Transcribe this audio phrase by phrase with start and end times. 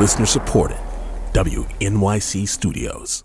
[0.00, 0.78] Listener supported,
[1.34, 3.22] WNYC Studios.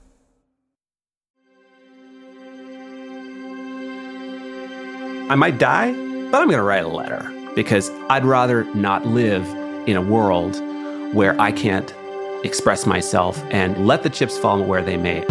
[5.29, 9.47] I might die, but I'm going to write a letter because I'd rather not live
[9.87, 10.57] in a world
[11.15, 11.95] where I can't
[12.43, 15.21] express myself and let the chips fall where they may.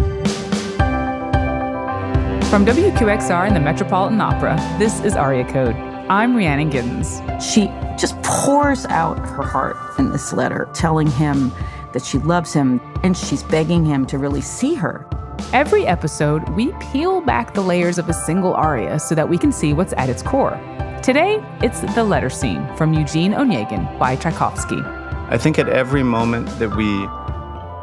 [2.49, 5.77] From WQXR and the Metropolitan Opera, this is Aria Code.
[6.09, 7.21] I'm Rhiannon Giddens.
[7.43, 7.69] She
[7.99, 11.53] just pours out her heart in this letter, telling him
[11.93, 15.07] that she loves him and she's begging him to really see her.
[15.53, 19.53] Every episode, we peel back the layers of a single aria so that we can
[19.53, 20.61] see what's at its core.
[21.03, 24.81] Today, it's the letter scene from Eugene Onegin by Tchaikovsky.
[25.29, 27.07] I think at every moment that we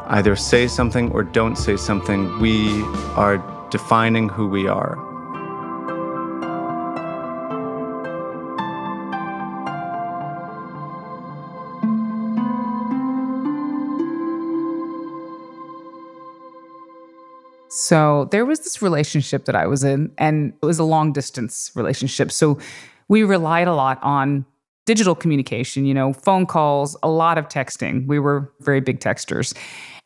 [0.07, 2.81] either say something or don't say something, we
[3.15, 3.37] are
[3.69, 5.10] defining who we are.
[17.81, 21.71] So there was this relationship that I was in, and it was a long distance
[21.73, 22.31] relationship.
[22.31, 22.59] So
[23.07, 24.45] we relied a lot on
[24.85, 28.05] digital communication, you know, phone calls, a lot of texting.
[28.05, 29.57] We were very big texters.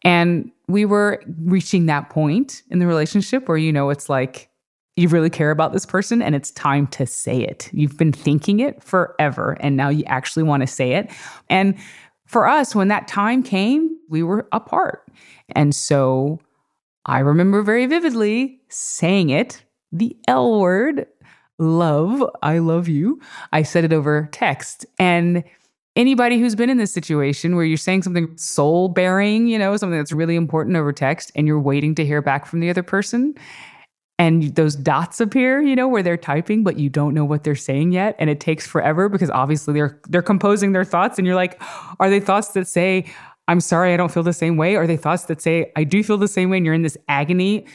[0.04, 4.50] And we were reaching that point in the relationship where, you know, it's like
[4.96, 7.70] you really care about this person and it's time to say it.
[7.74, 11.12] You've been thinking it forever and now you actually want to say it.
[11.50, 11.76] And
[12.26, 15.06] for us, when that time came, we were apart.
[15.50, 16.40] And so
[17.06, 21.06] I remember very vividly saying it, the L word,
[21.60, 23.20] love, I love you.
[23.54, 24.86] I said it over text.
[24.98, 25.44] And
[25.96, 29.98] anybody who's been in this situation where you're saying something soul bearing, you know, something
[29.98, 33.36] that's really important over text, and you're waiting to hear back from the other person.
[34.18, 37.54] And those dots appear, you know, where they're typing, but you don't know what they're
[37.54, 38.16] saying yet.
[38.18, 41.18] And it takes forever because obviously they're they're composing their thoughts.
[41.18, 41.62] And you're like,
[42.00, 43.06] are they thoughts that say,
[43.48, 44.76] I'm sorry, I don't feel the same way?
[44.76, 46.58] Or are they thoughts that say, I do feel the same way?
[46.58, 47.66] And you're in this agony.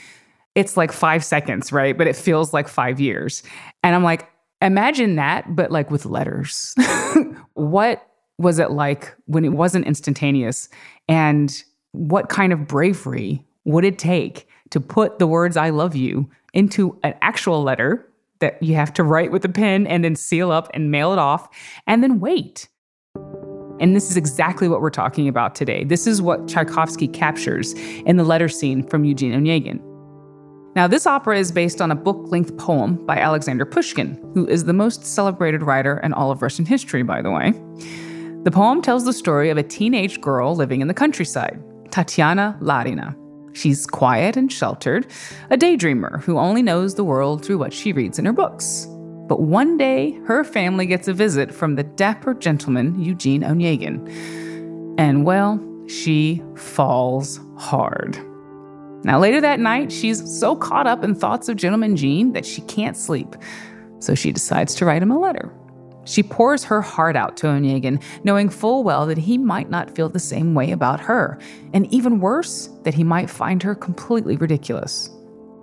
[0.54, 1.97] It's like five seconds, right?
[1.97, 3.42] But it feels like five years.
[3.84, 4.28] And I'm like,
[4.60, 6.75] imagine that, but like with letters.
[7.54, 8.06] what
[8.38, 10.69] was it like when it wasn't instantaneous?
[11.08, 16.31] And what kind of bravery would it take to put the words I love you
[16.52, 18.06] into an actual letter
[18.41, 21.19] that you have to write with a pen and then seal up and mail it
[21.19, 21.48] off
[21.87, 22.69] and then wait?
[23.80, 25.84] And this is exactly what we're talking about today.
[25.84, 27.72] This is what Tchaikovsky captures
[28.06, 29.80] in the letter scene from Eugene Onegin.
[30.76, 34.64] Now, this opera is based on a book length poem by Alexander Pushkin, who is
[34.64, 37.52] the most celebrated writer in all of Russian history, by the way.
[38.44, 43.16] The poem tells the story of a teenage girl living in the countryside, Tatiana Larina.
[43.52, 45.08] She's quiet and sheltered,
[45.50, 48.86] a daydreamer who only knows the world through what she reads in her books.
[49.30, 54.98] But one day, her family gets a visit from the dapper gentleman Eugene Onegin.
[54.98, 58.19] And well, she falls hard.
[59.04, 62.62] Now, later that night, she's so caught up in thoughts of Gentleman Gene that she
[62.62, 63.36] can't sleep.
[64.00, 65.54] So she decides to write him a letter.
[66.06, 70.08] She pours her heart out to Onegin, knowing full well that he might not feel
[70.08, 71.38] the same way about her,
[71.72, 75.08] and even worse, that he might find her completely ridiculous.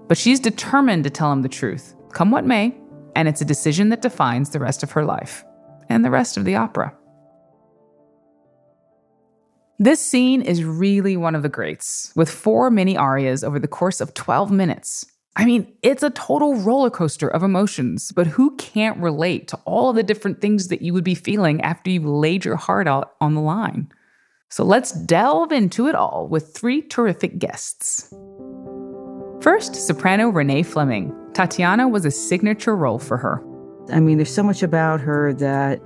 [0.08, 2.74] But she's determined to tell him the truth, come what may,
[3.18, 5.44] and it's a decision that defines the rest of her life
[5.90, 6.96] and the rest of the opera.
[9.80, 14.02] This scene is really one of the greats, with four mini arias over the course
[14.02, 15.04] of 12 minutes.
[15.36, 19.90] I mean, it's a total roller coaster of emotions, but who can't relate to all
[19.90, 23.16] of the different things that you would be feeling after you've laid your heart out
[23.20, 23.92] on the line?
[24.50, 28.14] So let's delve into it all with three terrific guests.
[29.42, 31.16] First, soprano Renee Fleming.
[31.38, 33.44] Tatiana was a signature role for her.
[33.94, 35.80] I mean, there's so much about her that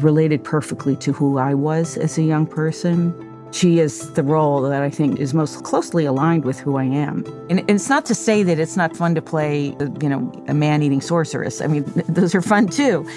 [0.00, 3.14] related perfectly to who I was as a young person.
[3.52, 7.24] She is the role that I think is most closely aligned with who I am.
[7.48, 9.66] And it's not to say that it's not fun to play,
[10.00, 11.60] you know, a man-eating sorceress.
[11.60, 13.08] I mean, those are fun too.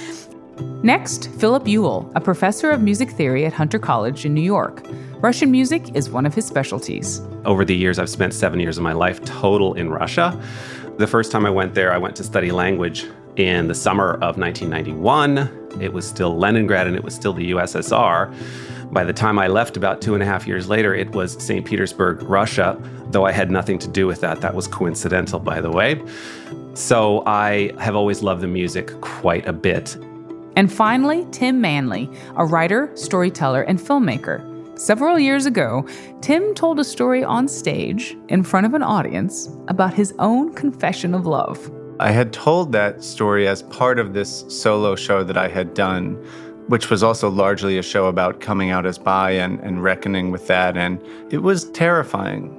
[0.83, 4.85] Next, Philip Ewell, a professor of music theory at Hunter College in New York.
[5.15, 7.21] Russian music is one of his specialties.
[7.43, 10.39] Over the years, I've spent seven years of my life total in Russia.
[10.97, 13.05] The first time I went there, I went to study language
[13.35, 15.81] in the summer of 1991.
[15.81, 18.33] It was still Leningrad and it was still the USSR.
[18.93, 21.65] By the time I left about two and a half years later, it was St.
[21.65, 22.81] Petersburg, Russia,
[23.11, 24.39] though I had nothing to do with that.
[24.39, 26.01] That was coincidental, by the way.
[26.75, 29.97] So I have always loved the music quite a bit.
[30.55, 34.54] And finally, Tim Manley, a writer, storyteller, and filmmaker.
[34.75, 35.87] Several years ago,
[36.21, 41.13] Tim told a story on stage in front of an audience about his own confession
[41.13, 41.71] of love.
[41.99, 46.21] I had told that story as part of this solo show that I had done
[46.67, 50.47] which was also largely a show about coming out as bi and, and reckoning with
[50.47, 50.75] that.
[50.75, 52.51] And it was terrifying,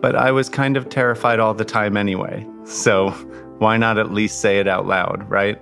[0.00, 2.46] but I was kind of terrified all the time anyway.
[2.64, 3.10] So
[3.58, 5.60] why not at least say it out loud, right?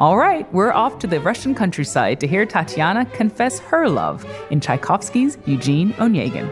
[0.00, 4.58] All right, we're off to the Russian countryside to hear Tatiana confess her love in
[4.58, 6.50] Tchaikovsky's Eugene Onegin.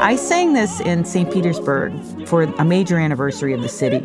[0.00, 1.30] I sang this in St.
[1.30, 1.92] Petersburg
[2.26, 4.02] for a major anniversary of the city.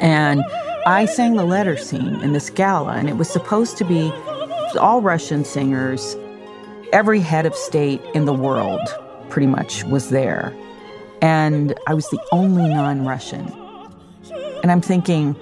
[0.00, 0.42] And
[0.84, 4.10] I sang the letter scene in this gala, and it was supposed to be
[4.80, 6.16] all Russian singers.
[6.92, 8.80] Every head of state in the world
[9.28, 10.52] pretty much was there.
[11.22, 13.52] And I was the only non Russian.
[14.62, 15.36] And I'm thinking,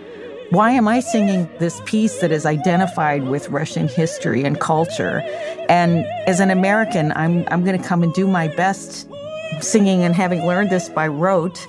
[0.51, 5.21] why am I singing this piece that is identified with Russian history and culture?
[5.69, 9.09] And as an American, I'm, I'm going to come and do my best
[9.61, 11.67] singing and having learned this by rote.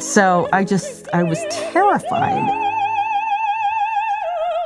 [0.00, 2.54] So I just, I was terrified.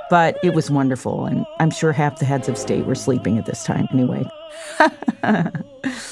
[0.08, 3.46] But it was wonderful, and I'm sure half the heads of state were sleeping at
[3.46, 4.24] this time anyway.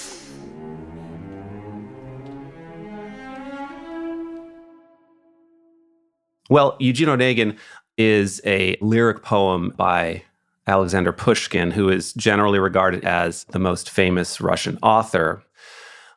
[6.50, 7.56] Well, Eugene Onegin
[7.96, 10.24] is a lyric poem by
[10.66, 15.44] Alexander Pushkin, who is generally regarded as the most famous Russian author.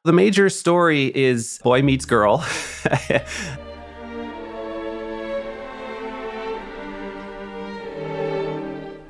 [0.06, 2.44] The major story is boy meets girl.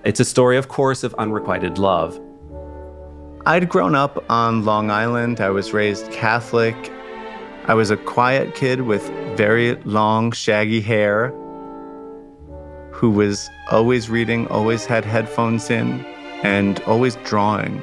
[0.03, 2.19] it's a story, of course, of unrequited love.
[3.45, 5.39] I'd grown up on Long Island.
[5.39, 6.75] I was raised Catholic.
[7.65, 9.03] I was a quiet kid with
[9.37, 11.29] very long, shaggy hair
[12.91, 16.05] who was always reading, always had headphones in,
[16.43, 17.81] and always drawing.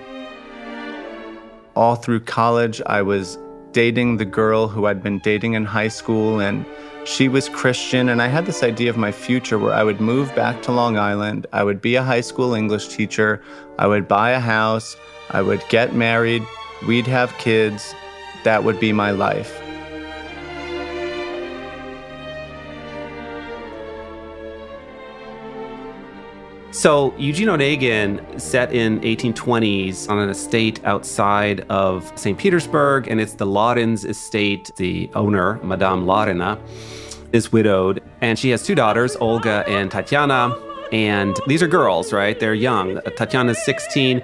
[1.76, 3.38] All through college, I was
[3.72, 6.66] dating the girl who I'd been dating in high school, and
[7.04, 8.10] she was Christian.
[8.10, 10.98] And I had this idea of my future where I would move back to Long
[10.98, 13.42] Island, I would be a high school English teacher,
[13.78, 14.94] I would buy a house,
[15.30, 16.42] I would get married,
[16.86, 17.94] we'd have kids.
[18.44, 19.59] That would be my life.
[26.80, 32.38] So Eugene Onegin set in 1820s on an estate outside of St.
[32.38, 34.70] Petersburg, and it's the Larins estate.
[34.76, 36.58] The owner, Madame Larina,
[37.34, 40.56] is widowed, and she has two daughters, Olga and Tatiana.
[40.90, 42.40] And these are girls, right?
[42.40, 42.98] They're young.
[43.14, 44.22] Tatiana's 16,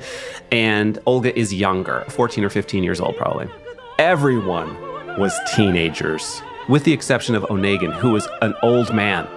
[0.51, 3.51] and Olga is younger, 14 or 15 years old, probably.
[3.99, 4.75] Everyone
[5.19, 9.29] was teenagers, with the exception of Onegin, who was an old man.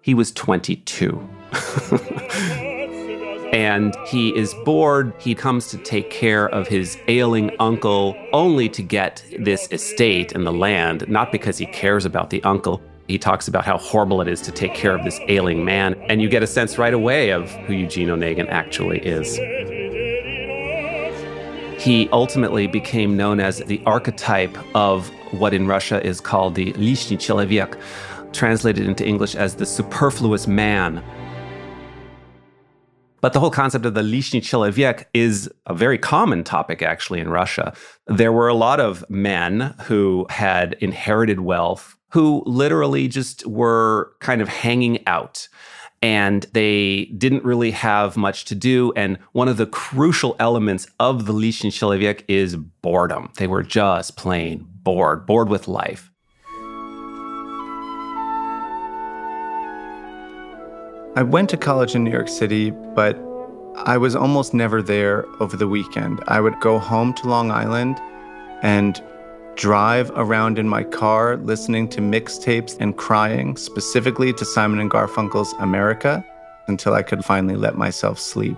[0.00, 1.28] He was 22.
[3.53, 5.13] and he is bored.
[5.19, 10.45] He comes to take care of his ailing uncle only to get this estate and
[10.45, 12.81] the land, not because he cares about the uncle.
[13.07, 16.21] He talks about how horrible it is to take care of this ailing man, and
[16.21, 19.37] you get a sense right away of who Eugene Onegin actually is.
[21.81, 27.17] He ultimately became known as the archetype of what in Russia is called the Lishny
[27.17, 27.77] Человек,
[28.31, 31.03] translated into English as the superfluous man.
[33.20, 37.28] but the whole concept of the Lishny Chelovyek is a very common topic actually in
[37.28, 37.74] Russia.
[38.06, 44.40] There were a lot of men who had inherited wealth who literally just were kind
[44.40, 45.48] of hanging out
[46.00, 48.92] and they didn't really have much to do.
[48.94, 53.32] And one of the crucial elements of the Lishny Chelovyek is boredom.
[53.36, 56.10] They were just plain bored, bored with life.
[61.18, 63.18] I went to college in New York City, but
[63.74, 66.22] I was almost never there over the weekend.
[66.28, 67.98] I would go home to Long Island
[68.62, 69.02] and
[69.56, 75.52] drive around in my car listening to mixtapes and crying, specifically to Simon and Garfunkel's
[75.54, 76.24] America,
[76.68, 78.56] until I could finally let myself sleep.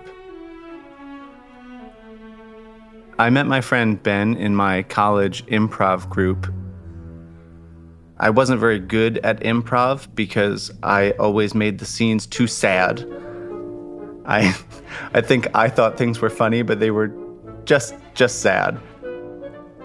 [3.17, 6.45] I met my friend Ben in my college improv group
[8.21, 13.03] I wasn't very good at improv because I always made the scenes too sad.
[14.25, 14.55] I
[15.15, 17.11] I think I thought things were funny, but they were
[17.65, 18.79] just just sad.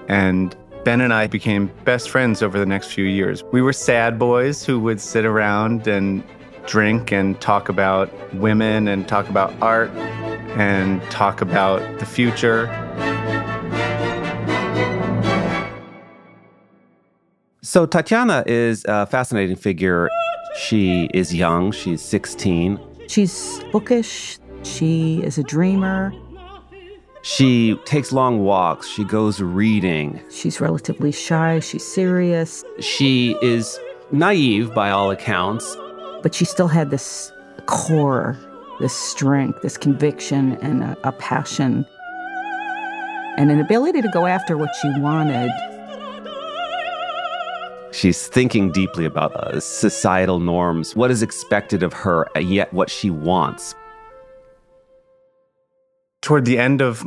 [0.08, 3.42] And Ben and I became best friends over the next few years.
[3.52, 6.22] We were sad boys who would sit around and
[6.66, 9.90] drink and talk about women and talk about art
[10.58, 12.66] and talk about the future.
[17.66, 20.08] So Tatiana is a fascinating figure.
[20.56, 22.78] She is young, she's 16.
[23.08, 26.12] She's bookish, she is a dreamer.
[27.22, 28.86] She takes long walks.
[28.86, 30.20] She goes reading.
[30.30, 31.58] She's relatively shy.
[31.58, 32.62] She's serious.
[32.78, 33.80] She is
[34.12, 35.76] naive by all accounts.
[36.22, 37.32] But she still had this
[37.66, 38.38] core,
[38.78, 41.84] this strength, this conviction, and a, a passion,
[43.36, 45.50] and an ability to go after what she wanted.
[47.96, 52.90] She's thinking deeply about uh, societal norms, what is expected of her, and yet what
[52.90, 53.74] she wants.
[56.20, 57.06] Toward the end of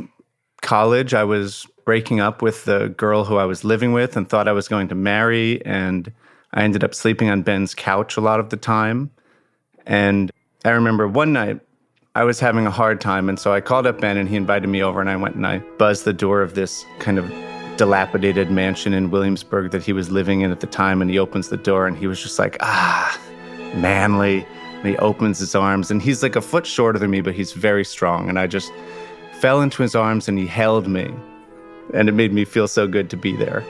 [0.62, 4.48] college, I was breaking up with the girl who I was living with and thought
[4.48, 5.64] I was going to marry.
[5.64, 6.12] And
[6.52, 9.12] I ended up sleeping on Ben's couch a lot of the time.
[9.86, 10.32] And
[10.64, 11.60] I remember one night
[12.16, 13.28] I was having a hard time.
[13.28, 15.00] And so I called up Ben and he invited me over.
[15.00, 17.49] And I went and I buzzed the door of this kind of
[17.80, 21.00] dilapidated mansion in Williamsburg that he was living in at the time.
[21.00, 23.18] And he opens the door and he was just like, ah,
[23.74, 24.46] Manley.
[24.74, 27.52] And he opens his arms and he's like a foot shorter than me, but he's
[27.54, 28.28] very strong.
[28.28, 28.70] And I just
[29.40, 31.10] fell into his arms and he held me.
[31.94, 33.64] And it made me feel so good to be there.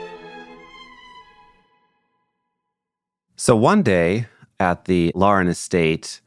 [3.37, 4.25] So one day
[4.59, 6.19] at the Larin estate,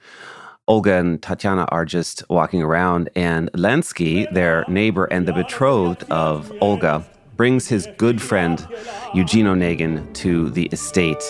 [0.67, 6.51] Olga and Tatiana are just walking around, and Lensky, their neighbor and the betrothed of
[6.63, 7.05] Olga,
[7.37, 8.67] brings his good friend
[9.15, 11.23] Eugene Onegin to the estate.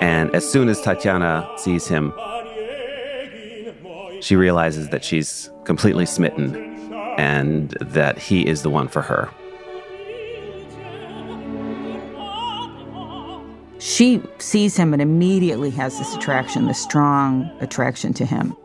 [0.00, 2.12] And as soon as Tatiana sees him,
[4.20, 9.28] she realizes that she's completely smitten and that he is the one for her.
[13.78, 18.56] She sees him and immediately has this attraction, this strong attraction to him.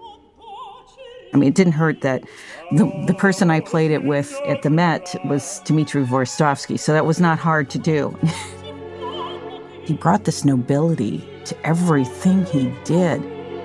[1.33, 2.23] I mean, it didn't hurt that
[2.71, 7.05] the, the person I played it with at the Met was Dmitry Hvorostovsky, so that
[7.05, 8.17] was not hard to do.
[9.83, 13.21] he brought this nobility to everything he did.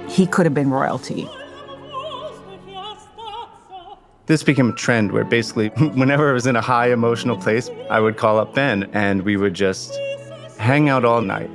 [0.09, 1.29] He could have been royalty.
[4.27, 8.01] This became a trend where basically, whenever I was in a high emotional place, I
[8.01, 9.99] would call up Ben and we would just
[10.59, 11.51] hang out all night.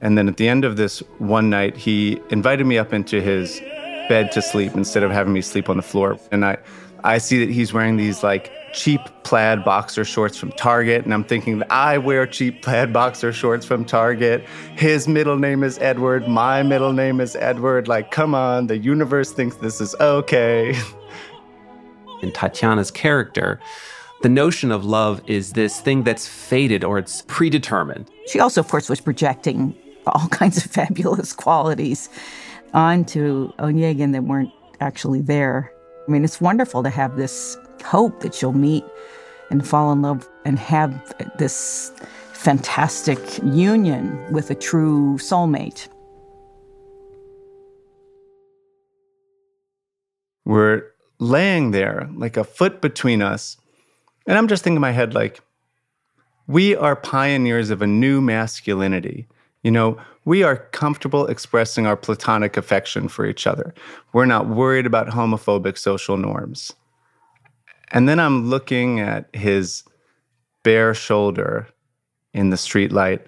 [0.00, 3.60] And then at the end of this one night, he invited me up into his
[4.08, 6.18] bed to sleep instead of having me sleep on the floor.
[6.30, 6.56] And I,
[7.04, 11.04] I see that he's wearing these like cheap plaid boxer shorts from Target.
[11.04, 14.44] And I'm thinking I wear cheap plaid boxer shorts from Target.
[14.76, 16.28] His middle name is Edward.
[16.28, 17.88] My middle name is Edward.
[17.88, 20.76] Like, come on, the universe thinks this is okay.
[22.22, 23.60] In Tatiana's character,
[24.22, 28.10] the notion of love is this thing that's fated or it's predetermined.
[28.26, 29.76] She also, of course, was projecting
[30.14, 32.08] all kinds of fabulous qualities
[32.74, 35.72] onto Onegin that weren't actually there.
[36.06, 38.84] I mean, it's wonderful to have this hope that you'll meet
[39.50, 40.92] and fall in love and have
[41.38, 41.92] this
[42.32, 45.88] fantastic union with a true soulmate.
[50.44, 50.84] We're
[51.18, 53.56] laying there, like a foot between us.
[54.26, 55.40] And I'm just thinking in my head, like,
[56.46, 59.26] we are pioneers of a new masculinity.
[59.68, 63.74] You know, we are comfortable expressing our platonic affection for each other.
[64.14, 66.72] We're not worried about homophobic social norms.
[67.90, 69.84] And then I'm looking at his
[70.64, 71.68] bare shoulder
[72.32, 73.26] in the streetlight.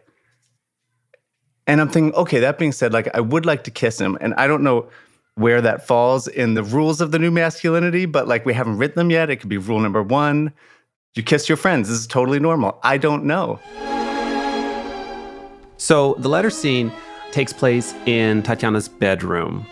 [1.66, 4.16] And I'm thinking, okay, that being said, like, I would like to kiss him.
[4.22, 4.88] And I don't know
[5.34, 8.96] where that falls in the rules of the new masculinity, but like, we haven't written
[8.96, 9.28] them yet.
[9.28, 10.54] It could be rule number one
[11.14, 11.90] you kiss your friends.
[11.90, 12.78] This is totally normal.
[12.82, 13.58] I don't know.
[15.80, 16.92] So the letter scene
[17.32, 19.66] takes place in Tatiana's bedroom,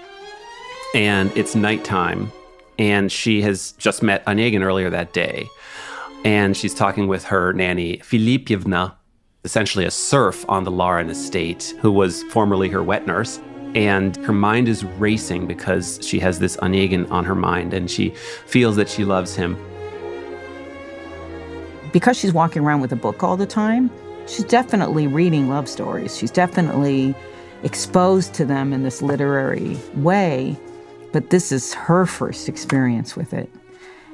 [0.95, 2.33] and it's nighttime,
[2.79, 5.47] and she has just met Onegin earlier that day,
[6.25, 8.95] and she's talking with her nanny Filipyevna,
[9.45, 13.39] essentially a serf on the Larin estate, who was formerly her wet nurse.
[13.75, 18.15] And her mind is racing because she has this Onegin on her mind, and she
[18.47, 19.59] feels that she loves him.
[21.93, 23.91] Because she's walking around with a book all the time,
[24.29, 26.17] she's definitely reading love stories.
[26.17, 27.15] She's definitely
[27.63, 30.57] exposed to them in this literary way,
[31.13, 33.51] but this is her first experience with it.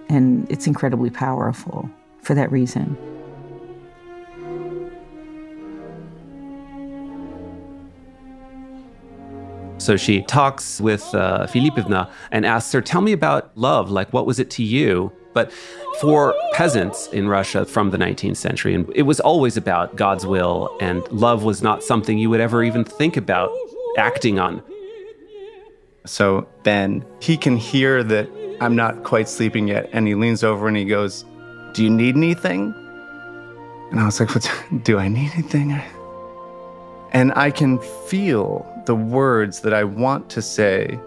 [0.09, 1.90] And it's incredibly powerful
[2.23, 2.97] for that reason.
[9.78, 13.90] So she talks with uh, Filipyevna and asks her, Tell me about love.
[13.90, 15.12] Like, what was it to you?
[15.34, 15.52] But
[16.00, 20.76] for peasants in Russia from the 19th century, and it was always about God's will,
[20.80, 23.50] and love was not something you would ever even think about
[23.98, 24.62] acting on.
[26.06, 28.28] So then he can hear that
[28.60, 31.24] I'm not quite sleeping yet, and he leans over and he goes,
[31.72, 32.72] Do you need anything?
[33.90, 34.30] And I was like,
[34.84, 35.80] Do I need anything?
[37.12, 40.98] And I can feel the words that I want to say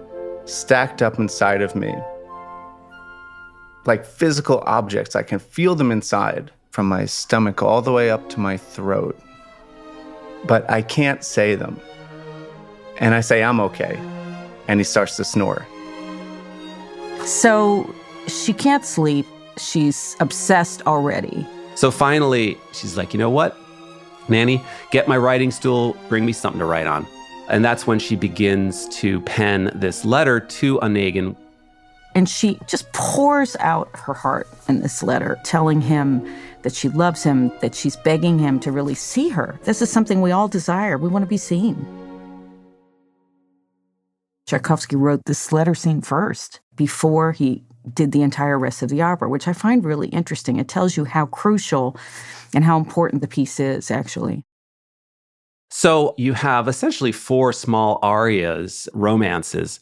[0.46, 1.94] stacked up inside of me.
[3.88, 5.16] Like physical objects.
[5.16, 9.18] I can feel them inside from my stomach all the way up to my throat.
[10.46, 11.80] But I can't say them.
[13.00, 13.98] And I say, I'm okay.
[14.68, 15.66] And he starts to snore.
[17.26, 17.94] So
[18.28, 19.26] she can't sleep.
[19.58, 21.48] She's obsessed already.
[21.76, 23.58] So finally, she's like, you know what?
[24.30, 27.08] Nanny, get my writing stool, bring me something to write on.
[27.50, 31.36] And that's when she begins to pen this letter to Onegin.
[32.18, 36.28] And she just pours out her heart in this letter, telling him
[36.64, 39.60] that she loves him, that she's begging him to really see her.
[39.66, 40.98] This is something we all desire.
[40.98, 41.78] We want to be seen.
[44.48, 49.30] Tchaikovsky wrote this letter scene first before he did the entire rest of the opera,
[49.30, 50.58] which I find really interesting.
[50.58, 51.96] It tells you how crucial
[52.52, 54.44] and how important the piece is, actually.
[55.70, 59.82] So you have essentially four small arias, romances,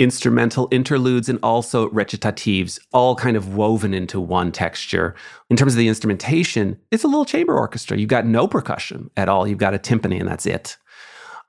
[0.00, 5.14] instrumental interludes, and also recitatives, all kind of woven into one texture.
[5.48, 7.96] In terms of the instrumentation, it's a little chamber orchestra.
[7.96, 9.46] You've got no percussion at all.
[9.46, 10.76] You've got a timpani, and that's it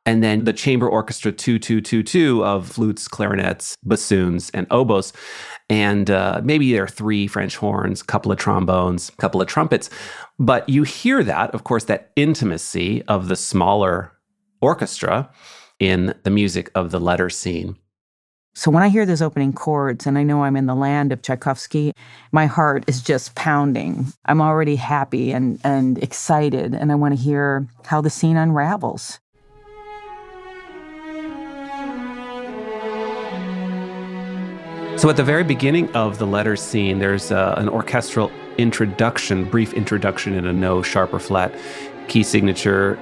[0.06, 5.14] and then the chamber orchestra 2222 of flutes, clarinets, bassoons, and oboes.
[5.70, 9.48] And uh, maybe there are three French horns, a couple of trombones, a couple of
[9.48, 9.90] trumpets.
[10.40, 14.12] But you hear that, of course, that intimacy of the smaller
[14.60, 15.30] orchestra
[15.80, 17.78] in the music of the letter scene.
[18.54, 21.22] So when I hear those opening chords and I know I'm in the land of
[21.22, 21.94] Tchaikovsky,
[22.34, 24.08] my heart is just pounding.
[24.26, 29.20] I'm already happy and, and excited, and I want to hear how the scene unravels.
[34.98, 39.74] So, at the very beginning of the letter scene, there's uh, an orchestral introduction, brief
[39.74, 41.56] introduction in a no sharp or flat
[42.10, 43.00] key signature,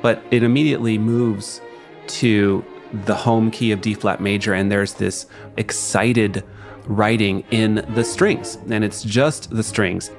[0.00, 1.60] but it immediately moves
[2.08, 6.44] to the home key of D flat major, and there's this excited
[6.86, 10.10] writing in the strings, and it's just the strings.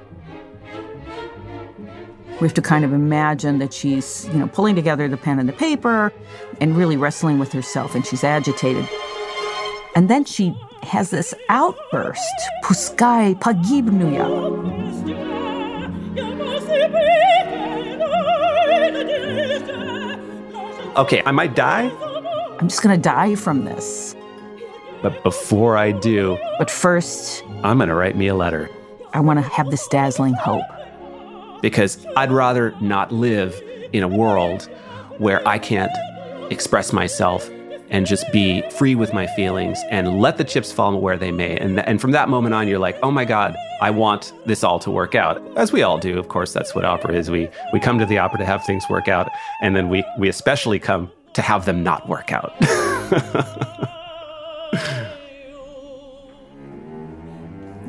[2.42, 5.48] We have to kind of imagine that she's, you know, pulling together the pen and
[5.48, 6.12] the paper
[6.60, 8.90] and really wrestling with herself, and she's agitated.
[9.96, 12.22] And then she has this outburst,
[12.64, 14.26] Puskai pagibnuya.
[20.98, 21.92] Okay, I might die.
[22.64, 24.16] I'm just gonna die from this.
[25.02, 28.70] But before I do, but first, I'm gonna write me a letter.
[29.12, 30.64] I wanna have this dazzling hope.
[31.62, 34.70] Because I'd rather not live in a world
[35.18, 35.92] where I can't
[36.50, 37.50] express myself
[37.90, 41.58] and just be free with my feelings and let the chips fall where they may.
[41.58, 44.64] And, th- and from that moment on, you're like, oh my God, I want this
[44.64, 45.46] all to work out.
[45.58, 47.30] As we all do, of course, that's what opera is.
[47.30, 49.30] We, we come to the opera to have things work out.
[49.62, 52.54] And then we, we especially come to have them not work out.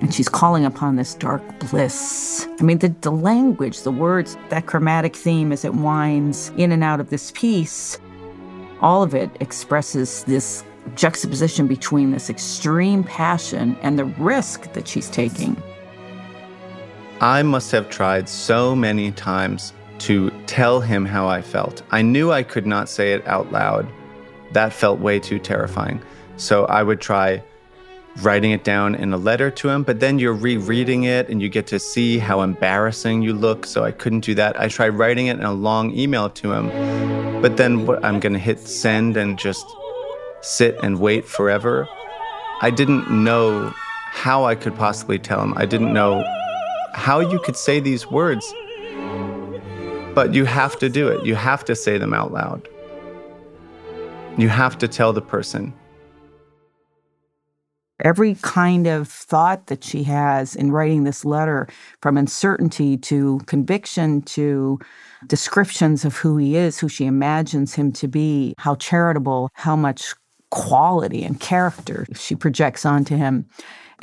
[0.00, 2.48] and she's calling upon this dark bliss.
[2.58, 6.82] I mean, the, the language, the words, that chromatic theme as it winds in and
[6.82, 7.98] out of this piece
[8.84, 10.62] all of it expresses this
[10.94, 15.56] juxtaposition between this extreme passion and the risk that she's taking.
[17.20, 19.72] I must have tried so many times
[20.04, 21.82] to tell him how I felt.
[21.90, 23.90] I knew I could not say it out loud.
[24.52, 26.02] That felt way too terrifying.
[26.36, 27.42] So I would try
[28.18, 31.48] writing it down in a letter to him, but then you're rereading it and you
[31.48, 33.64] get to see how embarrassing you look.
[33.64, 34.60] So I couldn't do that.
[34.60, 38.38] I tried writing it in a long email to him, but then I'm going to
[38.38, 39.66] hit send and just
[40.42, 41.88] sit and wait forever.
[42.60, 43.72] I didn't know
[44.12, 45.54] how I could possibly tell him.
[45.56, 46.22] I didn't know
[46.92, 48.44] how you could say these words.
[50.14, 51.26] But you have to do it.
[51.26, 52.68] You have to say them out loud.
[54.38, 55.72] You have to tell the person
[58.00, 61.68] every kind of thought that she has in writing this letter,
[62.02, 64.78] from uncertainty to conviction to
[65.26, 70.14] descriptions of who he is, who she imagines him to be, how charitable, how much
[70.50, 73.46] quality and character she projects onto him.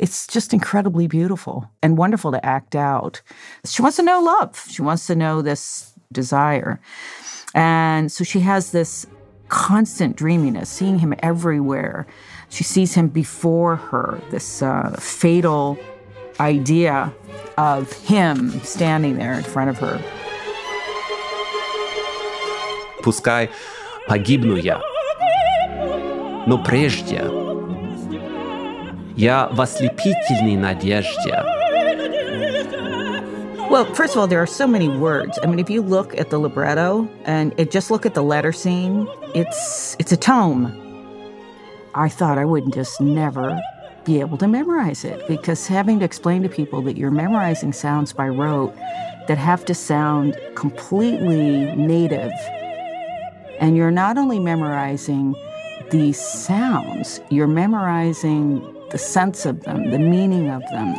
[0.00, 3.22] It's just incredibly beautiful and wonderful to act out.
[3.64, 4.66] She wants to know love.
[4.68, 6.79] She wants to know this desire.
[7.53, 9.07] And so she has this
[9.49, 12.05] constant dreaminess, seeing him everywhere,
[12.49, 15.77] she sees him before her, this uh, fatal
[16.39, 17.13] idea
[17.57, 19.99] of him standing there in front of her.
[23.03, 23.49] Пускай
[24.07, 24.81] погибну я,
[26.45, 27.23] но прежде
[29.15, 31.60] я в ослепительной надежде.
[33.72, 35.38] well, first of all, there are so many words.
[35.42, 38.52] I mean, if you look at the libretto and it, just look at the letter
[38.52, 40.66] scene, it's it's a tome.
[41.94, 43.58] I thought I would just never
[44.04, 48.12] be able to memorize it because having to explain to people that you're memorizing sounds
[48.12, 48.74] by rote
[49.26, 52.32] that have to sound completely native.
[53.58, 55.34] And you're not only memorizing
[55.90, 60.94] these sounds, you're memorizing the sense of them, the meaning of them,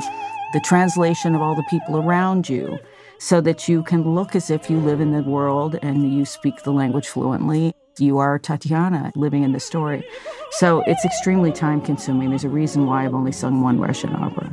[0.52, 2.78] the translation of all the people around you,
[3.18, 6.62] so that you can look as if you live in the world and you speak
[6.62, 7.74] the language fluently.
[7.98, 10.06] You are Tatiana living in the story.
[10.52, 12.30] So it's extremely time consuming.
[12.30, 14.50] There's a reason why I've only sung one Russian opera.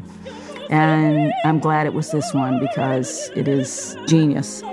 [0.71, 4.63] And I'm glad it was this one because it is genius.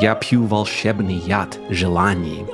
[0.00, 2.44] Я пью волшебный яд желаний.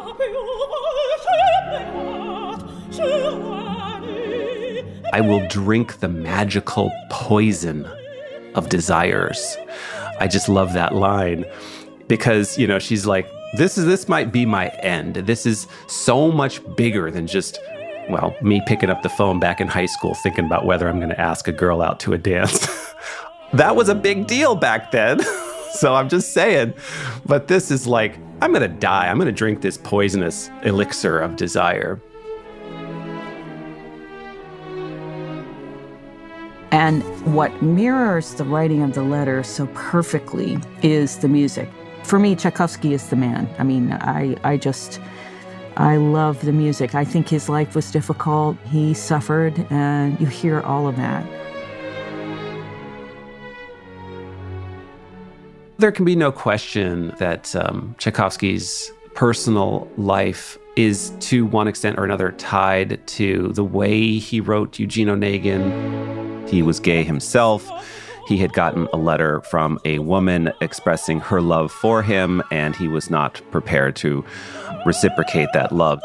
[5.15, 7.89] I will drink the magical poison
[8.53, 9.55] of desires.
[10.19, 11.45] I just love that line
[12.09, 15.15] because, you know, she's like, this is this might be my end.
[15.15, 17.59] This is so much bigger than just
[18.09, 21.11] well, me picking up the phone back in high school thinking about whether I'm going
[21.11, 22.67] to ask a girl out to a dance.
[23.53, 25.21] that was a big deal back then.
[25.71, 26.73] so I'm just saying.
[27.25, 29.07] But this is like, I'm going to die.
[29.07, 32.01] I'm going to drink this poisonous elixir of desire.
[36.75, 41.69] And what mirrors the writing of the letter so perfectly is the music.
[42.03, 43.47] For me, Tchaikovsky is the man.
[43.57, 44.99] I mean, I, I just,
[45.77, 46.93] I love the music.
[46.93, 48.57] I think his life was difficult.
[48.65, 51.25] He suffered, and you hear all of that.
[55.77, 62.03] There can be no question that um, Tchaikovsky's personal life is to one extent or
[62.03, 66.34] another tied to the way he wrote Eugene Onegin.
[66.47, 67.69] He was gay himself.
[68.27, 72.87] He had gotten a letter from a woman expressing her love for him, and he
[72.87, 74.25] was not prepared to
[74.85, 76.01] reciprocate that love.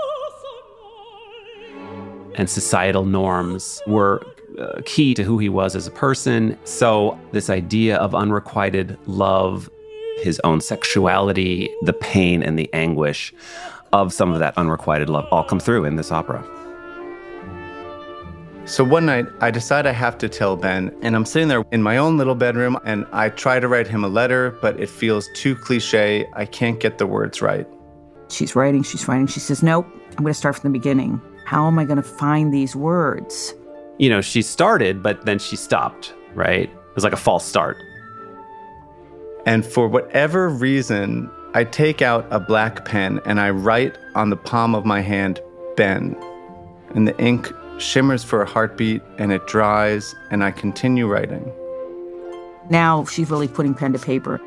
[2.34, 4.22] And societal norms were
[4.58, 6.58] uh, key to who he was as a person.
[6.64, 9.70] So, this idea of unrequited love,
[10.18, 13.32] his own sexuality, the pain and the anguish
[13.92, 16.44] of some of that unrequited love all come through in this opera.
[18.70, 21.82] So one night, I decide I have to tell Ben, and I'm sitting there in
[21.82, 25.28] my own little bedroom, and I try to write him a letter, but it feels
[25.34, 26.24] too cliche.
[26.34, 27.66] I can't get the words right.
[28.28, 29.26] She's writing, she's writing.
[29.26, 31.20] She says, Nope, I'm going to start from the beginning.
[31.46, 33.54] How am I going to find these words?
[33.98, 36.70] You know, she started, but then she stopped, right?
[36.70, 37.76] It was like a false start.
[39.46, 44.36] And for whatever reason, I take out a black pen and I write on the
[44.36, 45.40] palm of my hand,
[45.74, 46.16] Ben.
[46.94, 51.52] And the ink shimmers for a heartbeat and it dries, and I continue writing.
[52.68, 54.40] Now she's really putting pen to paper.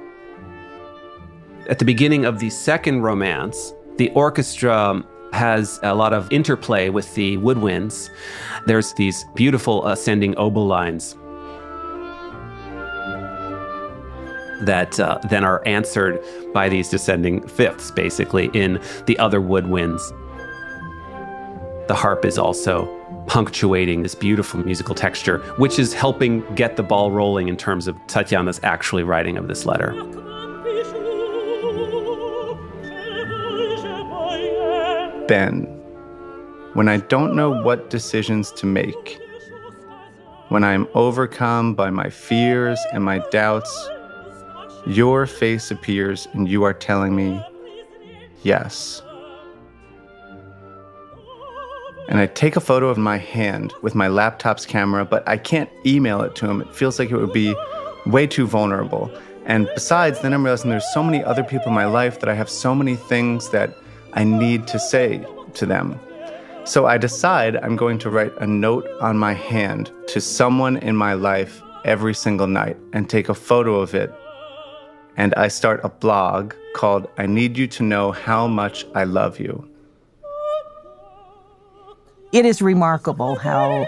[1.69, 7.13] At the beginning of the second romance, the orchestra has a lot of interplay with
[7.15, 8.09] the woodwinds.
[8.65, 11.15] There's these beautiful ascending oboe lines
[14.65, 20.01] that uh, then are answered by these descending fifths, basically, in the other woodwinds.
[21.87, 22.87] The harp is also
[23.27, 27.95] punctuating this beautiful musical texture, which is helping get the ball rolling in terms of
[28.07, 29.91] Tatiana's actually writing of this letter.
[35.27, 35.63] Ben,
[36.73, 39.19] when I don't know what decisions to make,
[40.49, 43.89] when I am overcome by my fears and my doubts,
[44.85, 47.41] your face appears and you are telling me,
[48.43, 49.01] yes.
[52.07, 55.69] And I take a photo of my hand with my laptop's camera, but I can't
[55.85, 56.61] email it to him.
[56.61, 57.55] It feels like it would be
[58.05, 59.11] way too vulnerable.
[59.45, 62.33] And besides, then I'm realizing there's so many other people in my life that I
[62.33, 63.77] have so many things that
[64.13, 65.99] I need to say to them.
[66.65, 70.95] So I decide I'm going to write a note on my hand to someone in
[70.95, 74.13] my life every single night and take a photo of it
[75.17, 79.39] and I start a blog called I Need You to Know How Much I Love
[79.39, 79.72] You.
[82.33, 83.87] It is remarkable how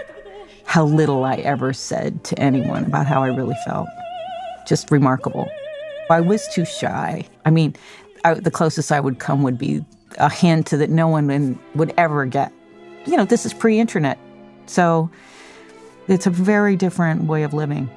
[0.66, 3.88] how little I ever said to anyone about how I really felt.
[4.68, 5.50] Just remarkable.
[6.10, 7.24] I was too shy.
[7.44, 7.74] I mean,
[8.24, 9.84] I, the closest I would come would be
[10.18, 12.52] a hint that no one would ever get.
[13.04, 14.18] You know, this is pre-internet,
[14.66, 15.10] so
[16.06, 17.90] it's a very different way of living.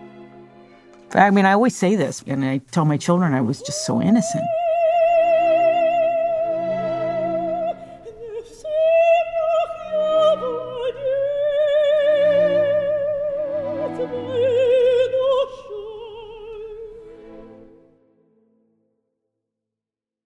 [1.13, 4.01] I mean, I always say this, and I tell my children I was just so
[4.01, 4.45] innocent.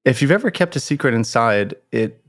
[0.05, 2.21] If you've ever kept a secret inside, it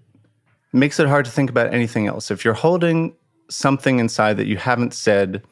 [0.73, 2.31] makes it hard to think about anything else.
[2.31, 3.15] If you're holding
[3.51, 5.43] something inside that you haven't said,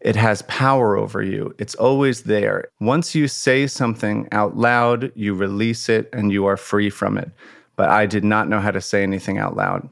[0.00, 1.54] it has power over you.
[1.58, 2.68] It's always there.
[2.80, 7.30] Once you say something out loud, you release it and you are free from it.
[7.76, 9.88] But I did not know how to say anything out loud.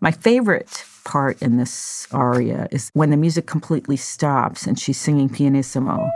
[0.00, 5.28] My favorite part in this aria is when the music completely stops and she's singing
[5.28, 6.08] pianissimo.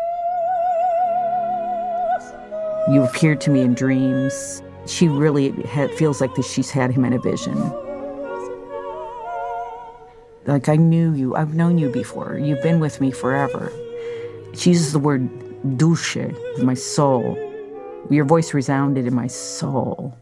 [2.91, 4.63] You appeared to me in dreams.
[4.87, 5.53] She really
[5.97, 7.57] feels like that she's had him in a vision.
[10.47, 12.37] Like I knew you, I've known you before.
[12.39, 13.71] You've been with me forever.
[14.55, 15.29] She uses the word
[15.79, 17.39] dusche, my soul.
[18.11, 20.17] Your voice resounded in my soul.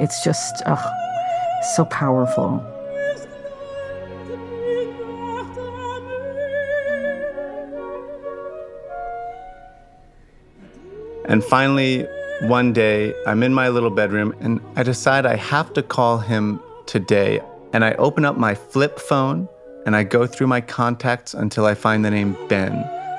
[0.00, 0.62] It's just,
[1.76, 2.64] so powerful.
[11.28, 12.06] And finally,
[12.40, 16.58] one day, I'm in my little bedroom and I decide I have to call him
[16.86, 17.42] today.
[17.74, 19.46] And I open up my flip phone
[19.84, 22.72] and I go through my contacts until I find the name Ben.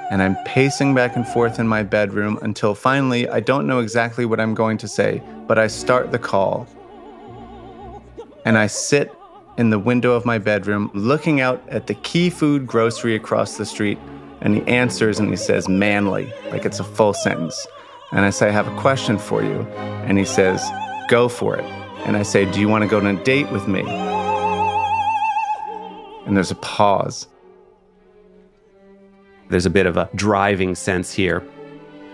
[0.10, 4.26] And I'm pacing back and forth in my bedroom until finally I don't know exactly
[4.26, 6.68] what I'm going to say, but I start the call.
[8.44, 9.14] And I sit
[9.60, 13.68] in the window of my bedroom looking out at the Key Food grocery across the
[13.68, 14.00] street.
[14.42, 17.68] And he answers and he says, Manley, like it's a full sentence.
[18.12, 19.62] And I say, I have a question for you.
[20.06, 20.64] And he says,
[21.10, 21.66] Go for it.
[22.06, 23.82] And I say, Do you want to go on a date with me?
[26.26, 27.28] And there's a pause.
[29.50, 31.44] There's a bit of a driving sense here.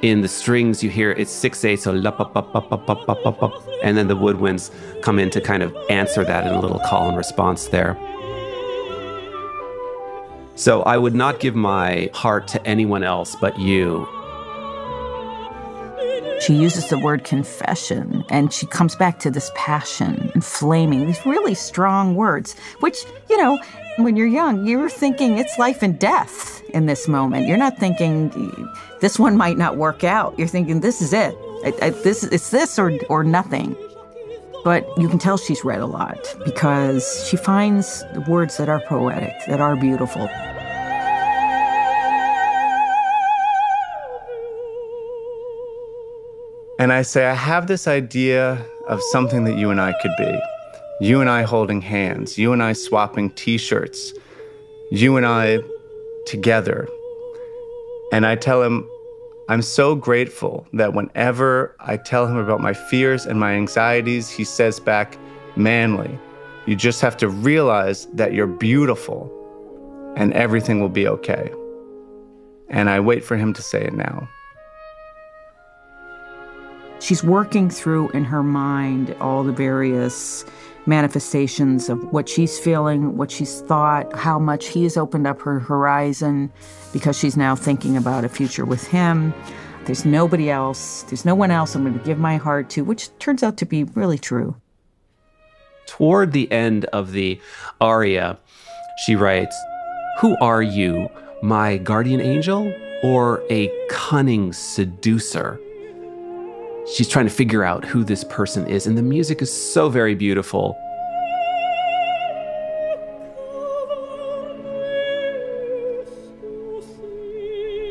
[0.01, 3.09] In the strings, you hear it's 6 8, so lup, up, up, up, up, up,
[3.09, 3.67] up, up, up.
[3.81, 7.07] And then the woodwinds come in to kind of answer that in a little call
[7.07, 7.97] and response there.
[10.55, 14.07] So I would not give my heart to anyone else but you.
[16.45, 21.25] She uses the word confession and she comes back to this passion and flaming, these
[21.25, 22.97] really strong words, which,
[23.31, 23.57] you know,
[23.97, 27.47] when you're young, you're thinking it's life and death in this moment.
[27.47, 28.29] You're not thinking
[29.01, 30.37] this one might not work out.
[30.37, 31.35] You're thinking this is it.
[31.63, 33.75] I, I, this it's this or or nothing.
[34.63, 39.33] But you can tell she's read a lot because she finds words that are poetic,
[39.47, 40.29] that are beautiful.
[46.77, 50.39] And I say, I have this idea of something that you and I could be.
[50.99, 54.13] You and I holding hands, you and I swapping t shirts,
[54.91, 55.59] you and I
[56.25, 56.87] together.
[58.11, 58.87] And I tell him,
[59.47, 64.43] I'm so grateful that whenever I tell him about my fears and my anxieties, he
[64.43, 65.17] says back,
[65.55, 66.17] Manley,
[66.65, 69.31] you just have to realize that you're beautiful
[70.17, 71.51] and everything will be okay.
[72.69, 74.27] And I wait for him to say it now.
[76.99, 80.45] She's working through in her mind all the various
[80.85, 85.59] manifestations of what she's feeling, what she's thought, how much he has opened up her
[85.59, 86.51] horizon
[86.93, 89.33] because she's now thinking about a future with him.
[89.85, 93.09] There's nobody else, there's no one else I'm going to give my heart to, which
[93.19, 94.55] turns out to be really true.
[95.85, 97.39] Toward the end of the
[97.79, 98.37] aria,
[99.05, 99.55] she writes,
[100.19, 101.09] Who are you,
[101.43, 105.59] my guardian angel or a cunning seducer?
[106.93, 108.87] She's trying to figure out who this person is.
[108.87, 110.77] And the music is so very beautiful.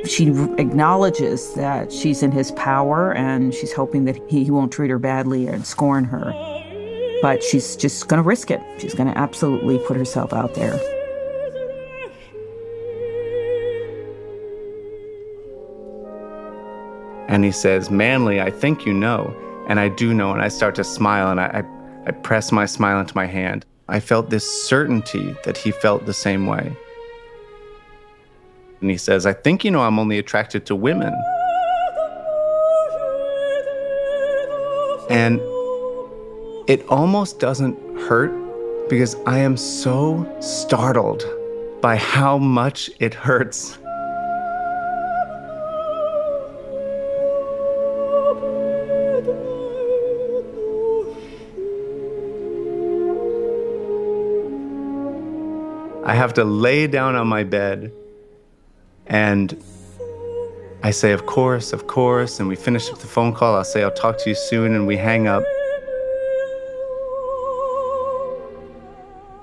[0.07, 0.29] She
[0.59, 5.47] acknowledges that she's in his power and she's hoping that he, won't treat her badly
[5.47, 6.33] and scorn her.
[7.23, 8.61] But she's just going to risk it.
[8.79, 10.79] She's going to absolutely put herself out there.
[17.35, 19.35] And he says, Manley, I think you know.
[19.69, 20.31] And I do know.
[20.31, 23.67] And I start to smile and I, I, I press my smile into my hand.
[23.89, 26.73] I felt this certainty that he felt the same way.
[28.81, 31.13] And he says, I think you know I'm only attracted to women.
[35.11, 35.41] And
[36.69, 38.31] it almost doesn't hurt
[38.89, 41.25] because I am so startled
[41.81, 43.77] by how much it hurts.
[56.15, 57.91] I have to lay down on my bed
[59.09, 59.61] and
[60.85, 62.39] I say, Of course, of course.
[62.39, 63.57] And we finish up the phone call.
[63.57, 64.77] I'll say, I'll talk to you soon.
[64.77, 65.43] And we hang up.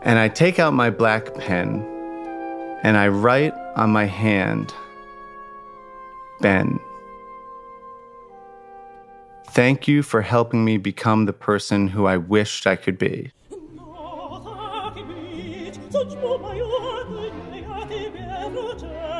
[0.03, 1.85] And I take out my black pen
[2.83, 4.73] and I write on my hand,
[6.39, 6.79] Ben.
[9.47, 13.33] Thank you for helping me become the person who I wished I could be.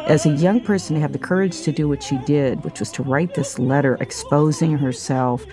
[0.07, 2.91] As a young person, to have the courage to do what she did, which was
[2.93, 5.45] to write this letter exposing herself,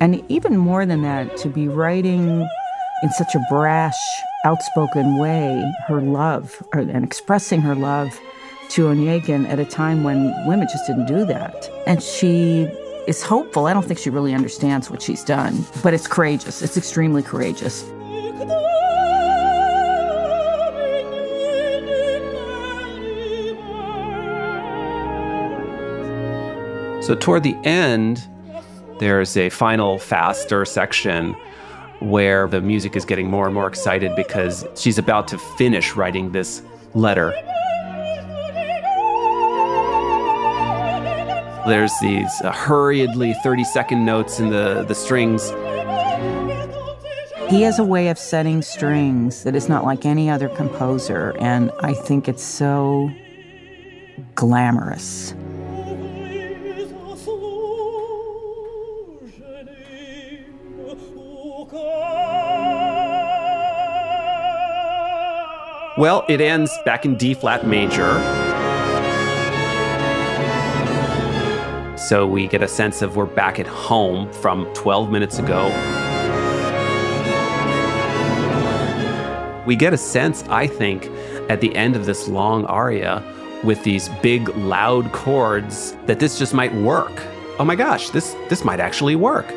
[0.00, 2.46] and even more than that, to be writing
[3.02, 3.94] in such a brash,
[4.44, 8.20] outspoken way her love and expressing her love
[8.68, 11.70] to Onegin at a time when women just didn't do that.
[11.86, 12.68] And she
[13.06, 13.66] is hopeful.
[13.66, 16.62] I don't think she really understands what she's done, but it's courageous.
[16.62, 17.84] It's extremely courageous.
[27.06, 28.26] So, toward the end,
[28.98, 31.34] there's a final, faster section
[32.00, 36.32] where the music is getting more and more excited because she's about to finish writing
[36.32, 36.62] this
[36.94, 37.30] letter.
[41.68, 45.50] There's these uh, hurriedly 30 second notes in the, the strings.
[47.48, 51.70] He has a way of setting strings that is not like any other composer, and
[51.78, 53.12] I think it's so
[54.34, 55.35] glamorous.
[65.98, 68.12] Well, it ends back in D flat major.
[71.96, 75.68] So we get a sense of we're back at home from 12 minutes ago.
[79.64, 81.06] We get a sense, I think,
[81.48, 83.22] at the end of this long aria
[83.64, 87.22] with these big loud chords that this just might work.
[87.58, 89.50] Oh my gosh, this this might actually work.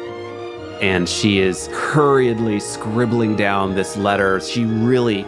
[0.82, 4.40] And she is hurriedly scribbling down this letter.
[4.40, 5.26] She really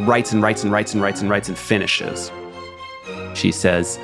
[0.00, 2.30] writes and writes and writes and writes and writes and finishes.
[3.34, 3.98] She says,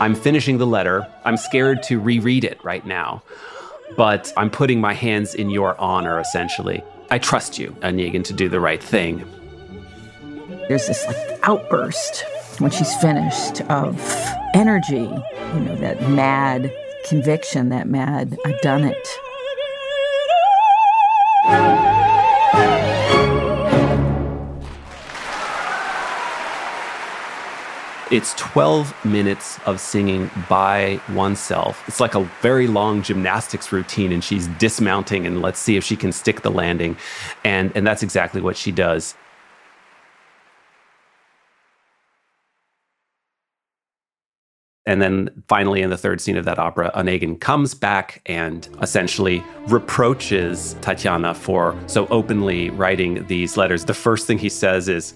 [0.00, 1.06] I'm finishing the letter.
[1.24, 3.22] I'm scared to reread it right now,
[3.96, 6.82] but I'm putting my hands in your honor, essentially.
[7.10, 9.24] I trust you, Onegin, to do the right thing.
[10.68, 12.24] There's this like outburst
[12.58, 13.98] when she's finished of
[14.54, 15.08] energy,
[15.54, 16.72] you know, that mad
[17.06, 19.08] conviction, that mad, I've done it.
[28.10, 31.86] It's 12 minutes of singing by oneself.
[31.86, 35.94] It's like a very long gymnastics routine, and she's dismounting, and let's see if she
[35.94, 36.96] can stick the landing.
[37.44, 39.14] And, and that's exactly what she does.
[44.86, 49.44] And then finally, in the third scene of that opera, Onegin comes back and essentially
[49.66, 53.84] reproaches Tatiana for so openly writing these letters.
[53.84, 55.12] The first thing he says is,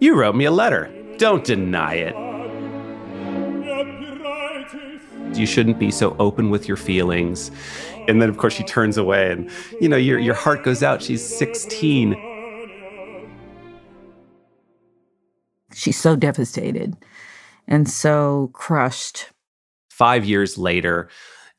[0.00, 0.90] You wrote me a letter.
[1.18, 2.14] Don't deny it.
[5.36, 7.50] You shouldn't be so open with your feelings.
[8.06, 9.50] And then, of course, she turns away, and
[9.80, 11.02] you know, your, your heart goes out.
[11.02, 12.16] She's 16.
[15.74, 16.96] She's so devastated
[17.66, 19.26] and so crushed.
[19.90, 21.08] Five years later,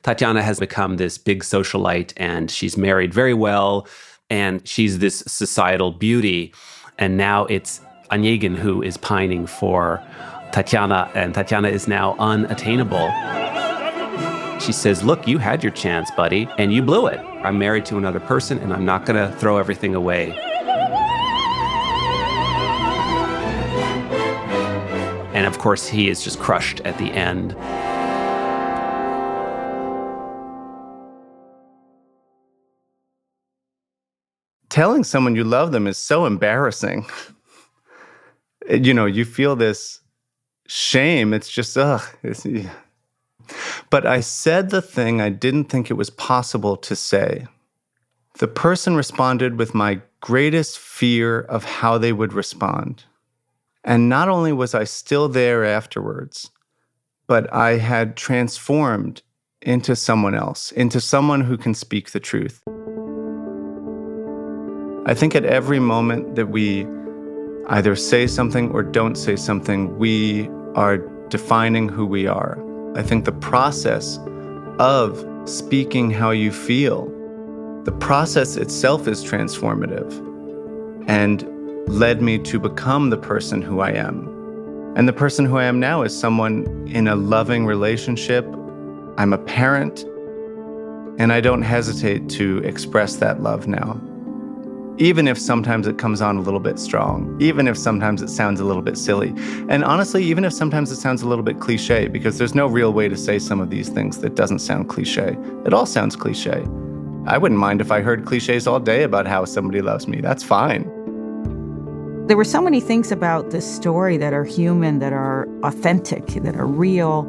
[0.04, 3.88] Tatiana has become this big socialite, and she's married very well,
[4.30, 6.54] and she's this societal beauty.
[6.98, 10.04] And now it's Onegin who is pining for
[10.52, 13.10] Tatiana, and Tatiana is now unattainable.
[14.60, 17.19] She says, Look, you had your chance, buddy, and you blew it.
[17.43, 20.32] I'm married to another person, and I'm not going to throw everything away.
[25.34, 27.56] And of course, he is just crushed at the end.
[34.69, 37.06] Telling someone you love them is so embarrassing.
[38.69, 40.01] you know, you feel this
[40.67, 41.34] shame.
[41.34, 42.01] It's just, ugh.
[42.23, 42.71] It's, yeah.
[43.89, 47.47] But I said the thing I didn't think it was possible to say.
[48.38, 53.03] The person responded with my greatest fear of how they would respond.
[53.84, 56.51] And not only was I still there afterwards,
[57.27, 59.23] but I had transformed
[59.62, 62.61] into someone else, into someone who can speak the truth.
[65.05, 66.86] I think at every moment that we
[67.70, 70.97] either say something or don't say something, we are
[71.30, 72.57] defining who we are.
[72.95, 74.20] I think the process
[74.80, 77.05] of speaking how you feel,
[77.84, 80.11] the process itself is transformative
[81.07, 81.47] and
[81.88, 84.28] led me to become the person who I am.
[84.95, 88.45] And the person who I am now is someone in a loving relationship.
[89.17, 90.03] I'm a parent,
[91.20, 94.01] and I don't hesitate to express that love now
[95.00, 98.60] even if sometimes it comes on a little bit strong, even if sometimes it sounds
[98.60, 99.34] a little bit silly.
[99.70, 102.91] And honestly, even if sometimes it sounds a little bit cliche, because there's no real
[102.91, 105.38] way to say some of these things that doesn't sound cliche.
[105.66, 106.66] It all sounds cliche.
[107.28, 110.20] I wouldn't mind if I heard cliches all day about how somebody loves me.
[110.20, 110.84] That's fine.
[112.28, 116.58] There were so many things about this story that are human, that are authentic, that
[116.58, 117.22] are real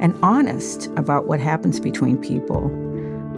[0.00, 2.66] and honest about what happens between people.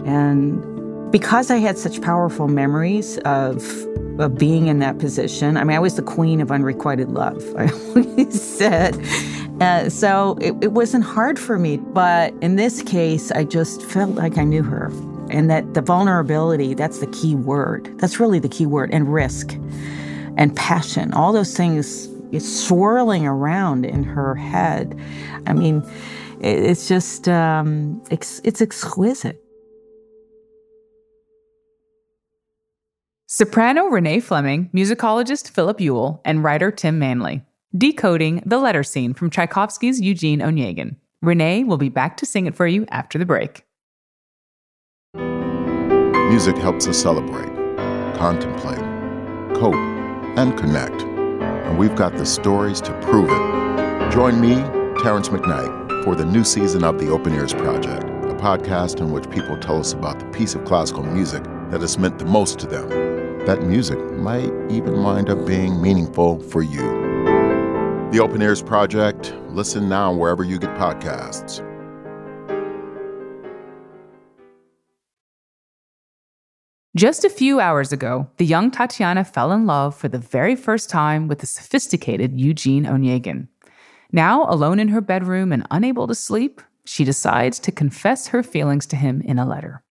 [0.05, 0.63] And
[1.11, 3.63] because I had such powerful memories of
[4.19, 5.55] of being in that position.
[5.55, 8.99] I mean, I was the queen of unrequited love, I always said.
[9.61, 11.77] Uh, so it, it wasn't hard for me.
[11.77, 14.91] But in this case, I just felt like I knew her.
[15.29, 17.93] And that the vulnerability, that's the key word.
[17.99, 18.89] That's really the key word.
[18.91, 19.53] And risk
[20.37, 24.99] and passion, all those things is swirling around in her head.
[25.47, 25.83] I mean,
[26.41, 29.43] it's just, um, it's, it's exquisite.
[33.31, 37.43] Soprano Renee Fleming, musicologist Philip Ewell, and writer Tim Manley.
[37.77, 40.95] Decoding the letter scene from Tchaikovsky's Eugene Onegin.
[41.21, 43.63] Renee will be back to sing it for you after the break.
[45.13, 47.55] Music helps us celebrate,
[48.17, 48.79] contemplate,
[49.55, 49.75] cope,
[50.35, 50.99] and connect.
[51.03, 54.11] And we've got the stories to prove it.
[54.11, 54.55] Join me,
[55.03, 59.29] Terrance McKnight, for the new season of the Open Ears Project, a podcast in which
[59.29, 62.65] people tell us about the piece of classical music that has meant the most to
[62.65, 63.18] them.
[63.45, 67.09] That music might even wind up being meaningful for you.
[68.11, 69.35] The Open Ears Project.
[69.49, 71.65] Listen now wherever you get podcasts.
[76.95, 80.89] Just a few hours ago, the young Tatiana fell in love for the very first
[80.89, 83.47] time with the sophisticated Eugene Onegin.
[84.11, 88.85] Now, alone in her bedroom and unable to sleep, she decides to confess her feelings
[88.87, 89.83] to him in a letter.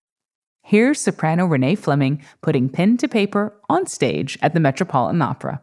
[0.68, 5.62] Here's soprano Renee Fleming putting pen to paper on stage at the Metropolitan Opera.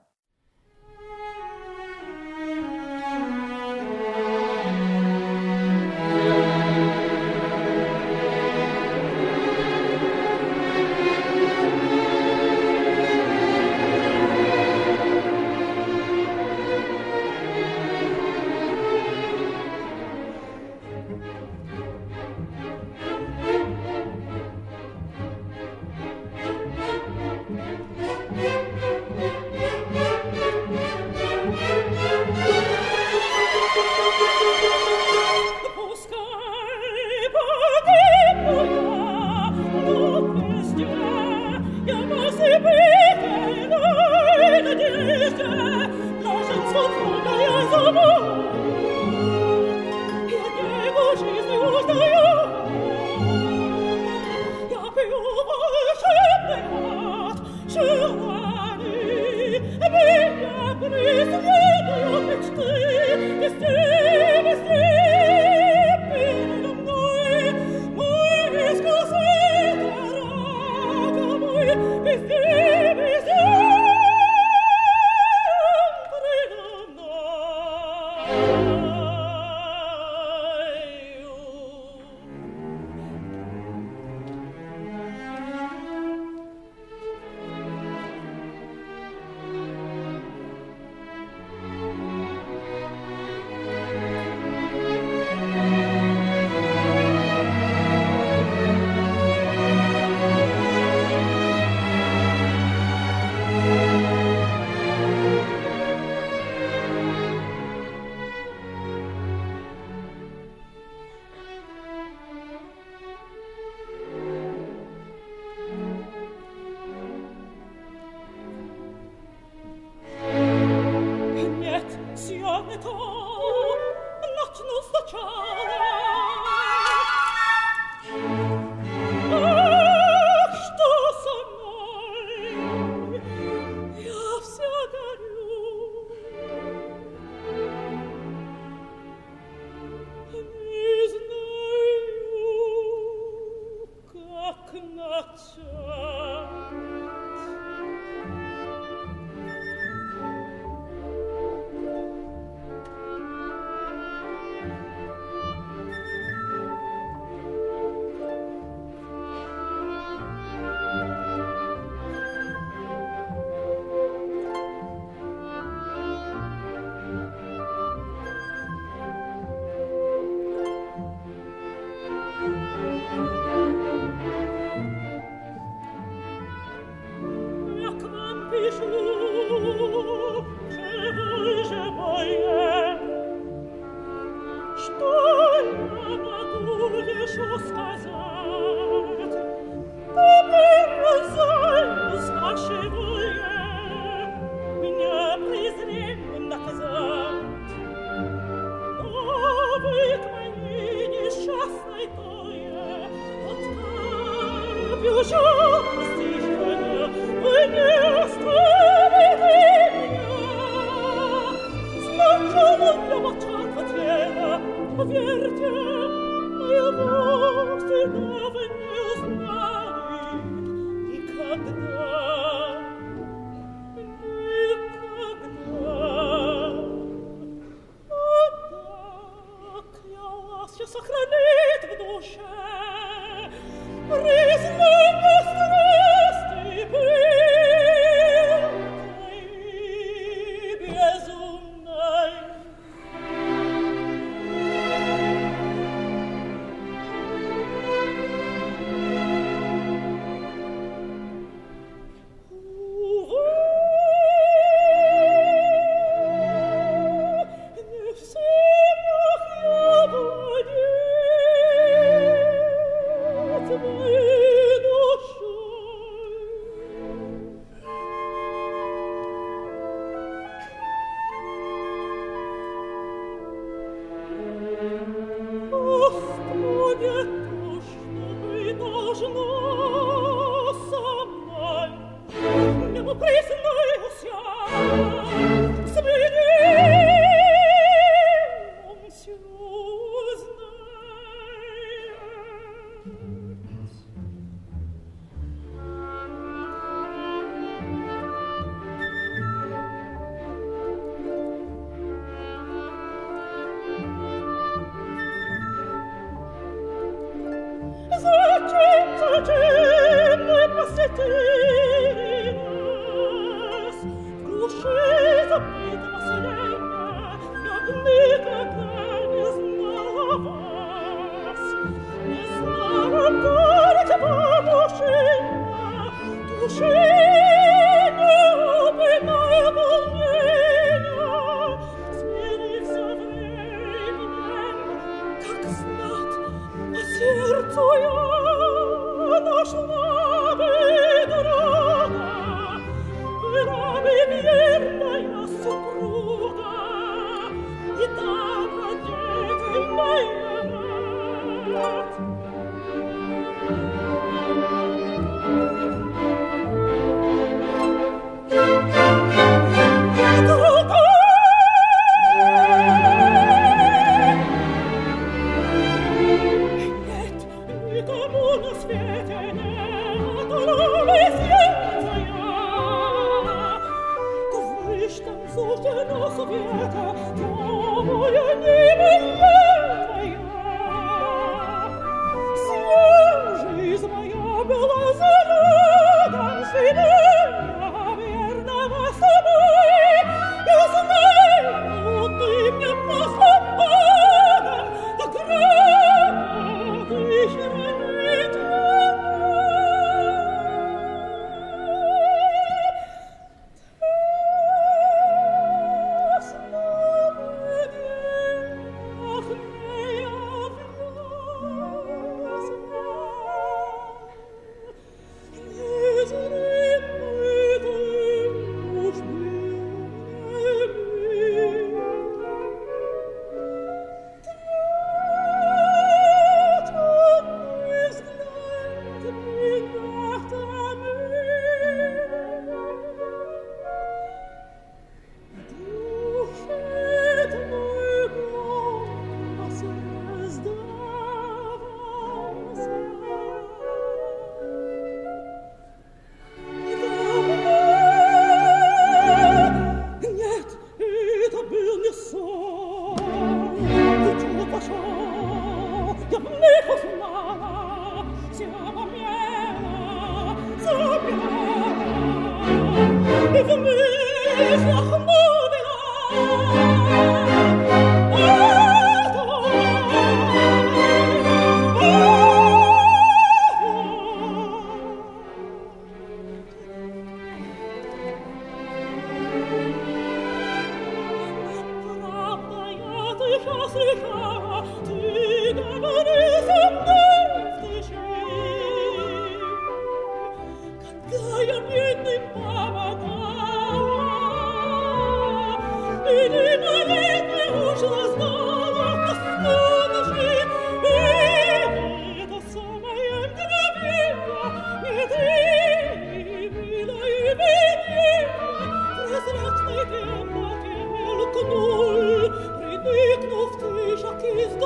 [317.87, 318.24] love.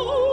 [0.02, 0.29] Oh.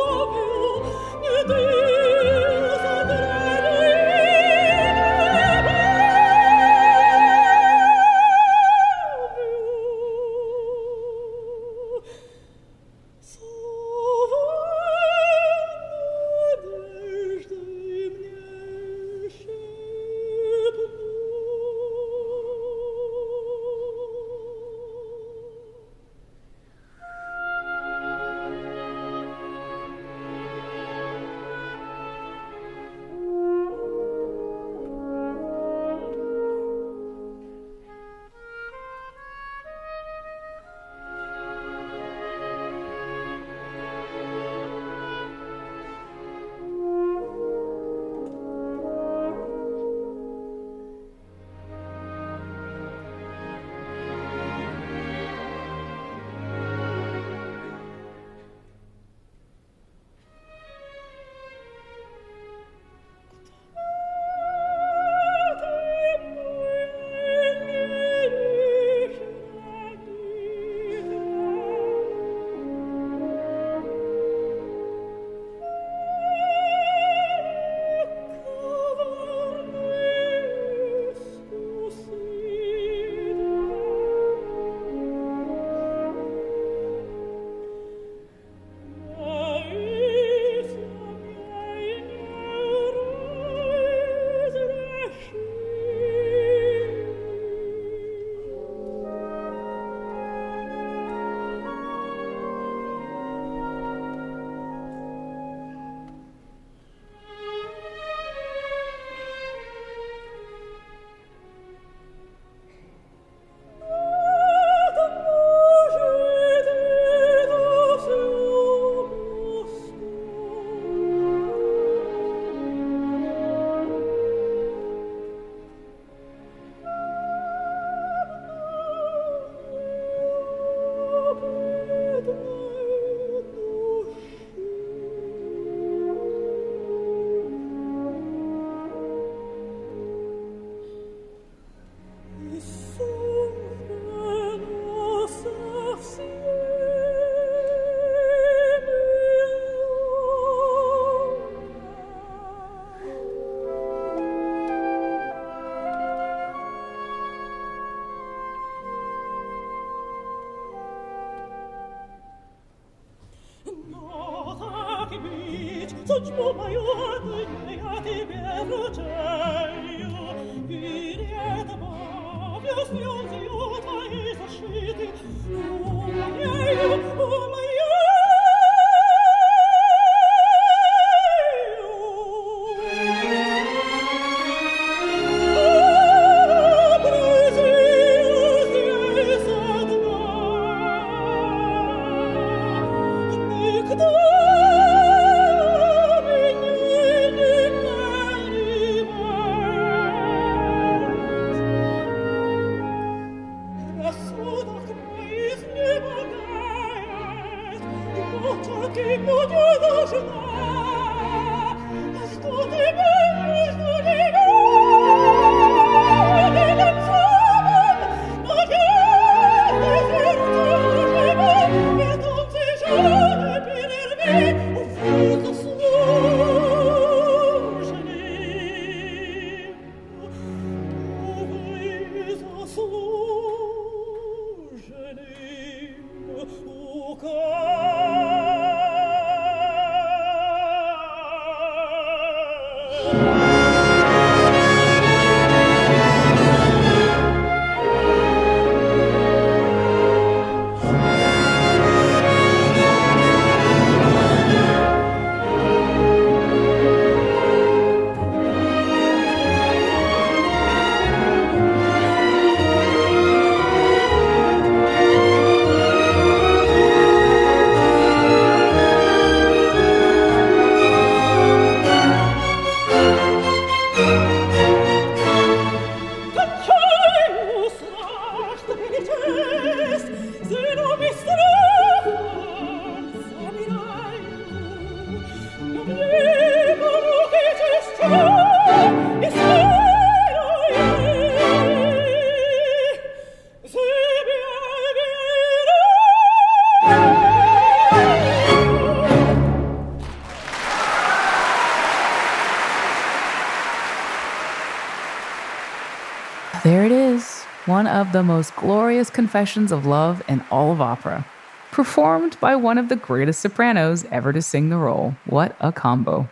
[308.16, 311.26] The most glorious confessions of love in all of opera,
[311.70, 315.14] performed by one of the greatest sopranos ever to sing the role.
[315.26, 316.26] What a combo.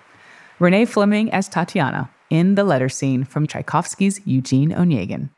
[0.59, 5.29] Renee Fleming as Tatiana in the letter scene from Tchaikovsky's Eugene Onegin.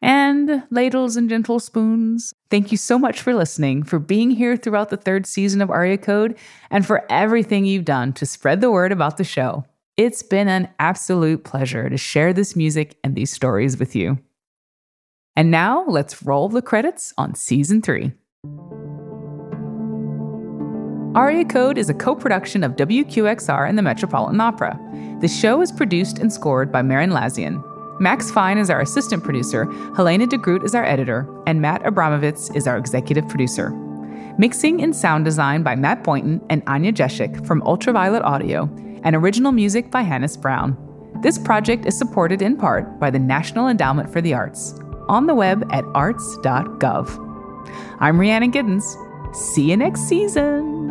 [0.00, 4.88] And ladles and gentle spoons, thank you so much for listening, for being here throughout
[4.88, 6.34] the third season of Aria Code,
[6.70, 9.66] and for everything you've done to spread the word about the show.
[9.98, 14.18] It's been an absolute pleasure to share this music and these stories with you.
[15.36, 18.12] And now let's roll the credits on season three.
[21.14, 24.78] Aria Code is a co production of WQXR and the Metropolitan Opera.
[25.20, 27.62] The show is produced and scored by Merrin Lazyan.
[28.00, 32.66] Max Fine is our assistant producer, Helena DeGroot is our editor, and Matt Abramovitz is
[32.66, 33.70] our executive producer.
[34.38, 38.70] Mixing and sound design by Matt Boynton and Anya Jeshik from Ultraviolet Audio,
[39.02, 40.76] and original music by Hannis Brown.
[41.22, 44.74] This project is supported in part by the National Endowment for the Arts
[45.08, 47.28] on the web at arts.gov.
[48.00, 49.34] I'm Rhiannon Giddens.
[49.34, 50.81] See you next season.